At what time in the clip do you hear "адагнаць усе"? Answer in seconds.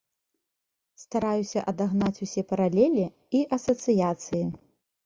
1.73-2.41